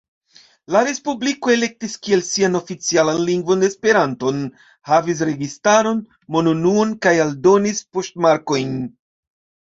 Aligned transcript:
La 0.73 0.79
”respubliko” 0.85 1.51
elektis 1.55 1.91
kiel 2.05 2.23
sian 2.29 2.59
oficialan 2.59 3.19
lingvon 3.27 3.65
Esperanton, 3.67 4.39
havis 4.91 5.21
registaron, 5.29 5.99
monunuon 6.37 6.95
kaj 7.07 7.13
eldonis 7.27 7.83
poŝtmarkojn. 7.99 8.73